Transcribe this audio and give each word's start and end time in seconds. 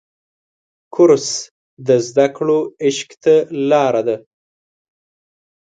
کورس 0.93 1.27
د 1.87 1.89
زده 2.07 2.27
کړو 2.35 2.59
عشق 2.85 3.09
ته 3.23 3.33
لاره 3.69 4.01
ده. 4.07 4.17